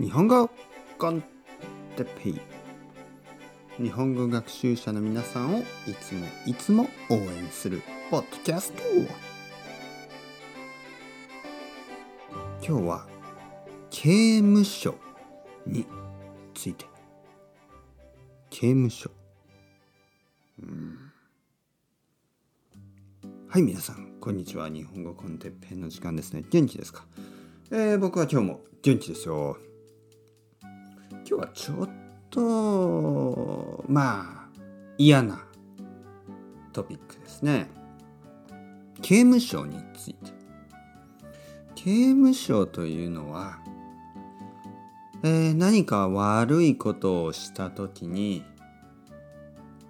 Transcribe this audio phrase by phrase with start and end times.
[0.00, 0.48] 日本語
[0.96, 1.22] コン
[1.94, 2.40] テペイ。
[3.76, 5.64] 日本語学習者の皆さんをい
[6.00, 8.82] つもいつも応援するポッドキャスト。
[12.66, 13.06] 今日は
[13.90, 14.94] 刑務所
[15.66, 15.84] に
[16.54, 16.86] ついて。
[18.48, 19.10] 刑務所。
[20.62, 21.12] うん。
[23.48, 24.70] はい皆さんこんにちは。
[24.70, 26.42] 日本語コンテッペイの時間ですね。
[26.48, 27.04] 元気ですか？
[27.70, 29.58] えー、僕は今日も元気ですよ。
[31.30, 31.88] 今日はちょっ
[32.28, 34.48] とまあ
[34.98, 35.46] 嫌な
[36.72, 37.68] トピックですね。
[39.00, 40.32] 刑務所について。
[41.76, 43.60] 刑務所というのは、
[45.22, 48.44] えー、何か悪いことをした時に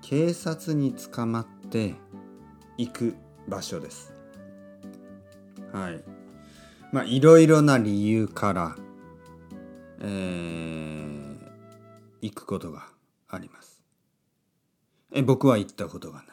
[0.02, 1.94] 警察に捕まって
[2.76, 3.16] 行く
[3.48, 4.12] 場所です。
[5.72, 6.04] はい。
[6.92, 8.76] まあいろいろな理由から
[10.02, 10.59] えー、
[12.20, 12.88] 行くことが
[13.28, 13.82] あります。
[15.12, 16.26] え僕は行ったことがない。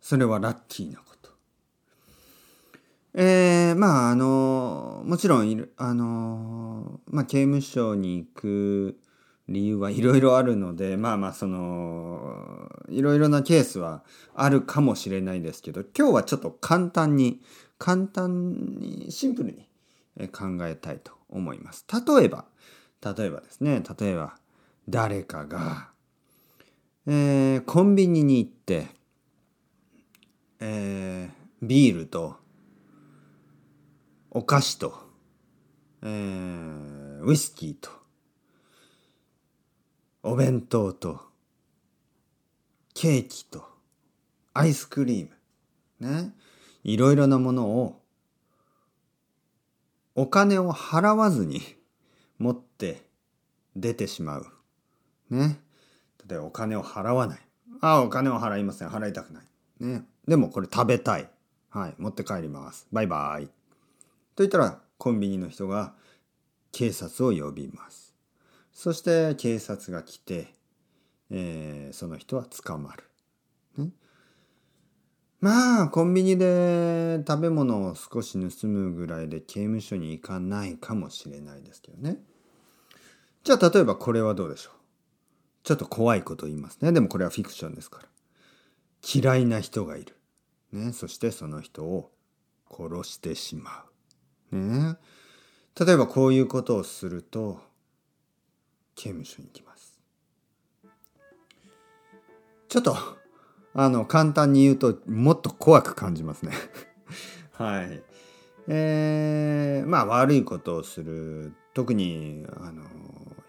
[0.00, 1.30] それはラッキーなこと。
[3.14, 8.98] えー、まああのもちろんいるあのまあ刑務所に行く
[9.48, 14.02] 理由はいろいろあるのでまあまあそのいろいろなケースは
[14.34, 17.42] あるかもしれないですけど今日はちょっと簡単に
[17.78, 19.66] 簡単にシンプルに
[20.28, 21.84] 考えたいと思います。
[21.92, 22.46] 例えば
[23.04, 24.36] 例えばですね例えば
[24.88, 25.90] 誰かが、
[27.06, 28.88] えー、コンビニに行って、
[30.60, 32.36] えー、ビールと
[34.30, 34.94] お菓子と、
[36.02, 37.90] えー、ウイスキーと
[40.22, 41.20] お弁当と
[42.94, 43.64] ケーキと
[44.54, 45.28] アイスクリー
[46.00, 46.32] ムね
[46.84, 48.00] いろいろなものを
[50.14, 51.60] お金を払わずに
[52.38, 53.06] 持って
[53.74, 54.46] 出てしまう。
[55.34, 55.60] ね。
[56.28, 57.40] 例えばお金を払わない。
[57.80, 58.88] ああ、お金を払いません。
[58.88, 59.44] 払いたくない。
[59.80, 60.04] ね。
[60.28, 61.28] でもこれ食べたい。
[61.70, 61.94] はい。
[61.98, 62.86] 持って帰ります。
[62.92, 63.46] バイバイ。
[63.46, 63.52] と
[64.38, 65.94] 言ったらコンビニの人が
[66.70, 68.14] 警察を呼びます。
[68.72, 70.54] そして警察が来て、
[71.30, 73.04] えー、その人は捕まる。
[73.76, 73.90] ね、
[75.40, 82.18] まあコンビニで食べ物を少し盗むぐらいで刑務所に行かないかもしれないですけどね。
[83.44, 84.81] じゃあ例えばこれはどうでしょう？
[85.62, 86.92] ちょっと怖いこと言いますね。
[86.92, 88.08] でもこれはフィクションですから。
[89.14, 90.16] 嫌いな人がいる。
[90.72, 90.92] ね。
[90.92, 92.10] そしてその人を
[92.70, 93.84] 殺してしま
[94.52, 94.56] う。
[94.56, 94.96] ね。
[95.78, 97.60] 例えばこういうことをすると、
[98.94, 100.00] 刑務所に行きます。
[102.68, 102.96] ちょっと、
[103.74, 106.52] あの、簡単に言うと、もっと怖く感じますね。
[107.52, 108.02] はい。
[108.68, 111.54] えー、まあ悪いことをする。
[111.74, 112.82] 特に、あの、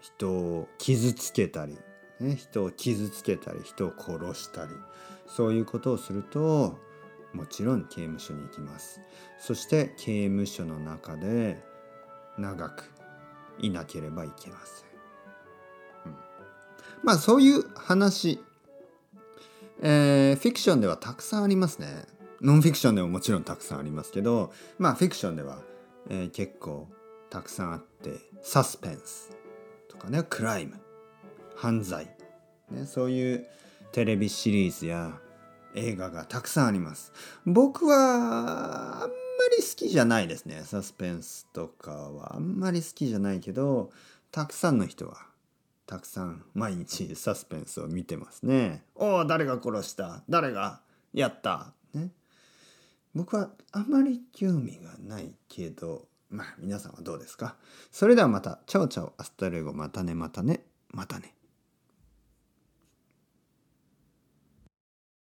[0.00, 1.78] 人を傷つけたり
[2.24, 4.72] ね、人を傷つけたり人を殺したり
[5.26, 6.78] そういうことをすると
[7.32, 9.00] もちろん刑務所に行きます。
[9.40, 11.62] そして刑務所の中で
[12.38, 12.90] 長く
[13.58, 14.84] いなければいけませ
[16.08, 16.16] ん、うん、
[17.02, 18.42] まあそういう話、
[19.82, 22.06] えー、フィクションではたくさんありますね。
[22.40, 25.58] ノンフィクションでももちろんたくさんありますけどまあフィクションでは、
[26.10, 26.88] えー、結構
[27.30, 29.36] たくさんあってサスペンス
[29.88, 30.83] とかねクライム。
[31.56, 32.08] 犯罪、
[32.70, 33.46] ね、そういう
[33.92, 35.18] テレビシリーズや
[35.74, 37.12] 映画がたくさんあります。
[37.46, 39.08] 僕はあんま
[39.56, 40.62] り好きじゃないですね。
[40.64, 43.90] サスペンスとかはあんまり好きじゃないけど
[44.30, 45.26] たくさんの人は
[45.86, 48.84] たくさん毎日サスペンスを見てますね。
[48.94, 50.22] おお誰が殺した？
[50.28, 50.80] 誰が
[51.12, 51.72] やった？
[51.92, 52.10] ね。
[53.14, 57.56] 僕はあまり興味がないけどまあ皆さんはどうですか？
[57.92, 58.60] それではまた。
[58.66, 59.12] チャオチャオ。
[59.18, 59.72] アスタレゴ。
[59.72, 60.64] またねまたね。
[60.90, 61.33] またね。